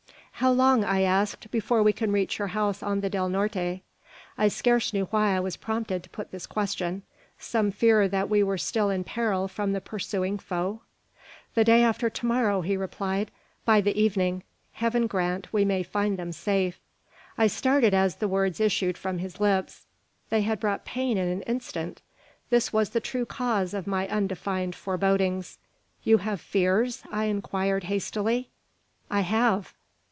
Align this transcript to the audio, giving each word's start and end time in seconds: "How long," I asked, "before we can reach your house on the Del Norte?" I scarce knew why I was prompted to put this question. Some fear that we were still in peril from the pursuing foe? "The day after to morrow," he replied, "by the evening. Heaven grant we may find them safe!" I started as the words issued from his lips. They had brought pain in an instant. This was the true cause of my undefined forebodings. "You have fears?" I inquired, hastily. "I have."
"How 0.35 0.49
long," 0.49 0.83
I 0.83 1.01
asked, 1.01 1.51
"before 1.51 1.83
we 1.83 1.93
can 1.93 2.11
reach 2.11 2.39
your 2.39 2.47
house 2.47 2.81
on 2.81 3.01
the 3.01 3.11
Del 3.11 3.29
Norte?" 3.29 3.81
I 4.39 4.47
scarce 4.47 4.91
knew 4.91 5.05
why 5.11 5.35
I 5.37 5.39
was 5.39 5.55
prompted 5.55 6.01
to 6.01 6.09
put 6.09 6.31
this 6.31 6.47
question. 6.47 7.03
Some 7.37 7.69
fear 7.69 8.07
that 8.07 8.27
we 8.27 8.41
were 8.41 8.57
still 8.57 8.89
in 8.89 9.03
peril 9.03 9.47
from 9.47 9.71
the 9.73 9.79
pursuing 9.81 10.39
foe? 10.39 10.81
"The 11.53 11.63
day 11.63 11.83
after 11.83 12.09
to 12.09 12.25
morrow," 12.25 12.61
he 12.61 12.75
replied, 12.75 13.29
"by 13.65 13.81
the 13.81 13.95
evening. 13.95 14.41
Heaven 14.73 15.05
grant 15.05 15.53
we 15.53 15.63
may 15.63 15.83
find 15.83 16.17
them 16.17 16.31
safe!" 16.31 16.79
I 17.37 17.45
started 17.45 17.93
as 17.93 18.15
the 18.15 18.27
words 18.27 18.59
issued 18.59 18.97
from 18.97 19.19
his 19.19 19.39
lips. 19.39 19.85
They 20.31 20.41
had 20.41 20.59
brought 20.59 20.85
pain 20.85 21.19
in 21.19 21.27
an 21.27 21.43
instant. 21.43 22.01
This 22.49 22.73
was 22.73 22.89
the 22.89 22.99
true 22.99 23.27
cause 23.27 23.75
of 23.75 23.85
my 23.85 24.07
undefined 24.07 24.73
forebodings. 24.73 25.59
"You 26.03 26.17
have 26.17 26.41
fears?" 26.41 27.03
I 27.11 27.25
inquired, 27.25 27.83
hastily. 27.83 28.49
"I 29.11 29.21
have." 29.21 29.75